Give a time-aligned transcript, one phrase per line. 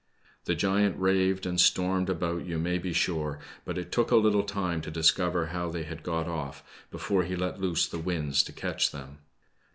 [0.45, 4.41] The giant raved and stormed about, you may be sure, but it took a little
[4.41, 8.51] time to discover how they had got off, before he let loose the winds to
[8.51, 9.19] catch them.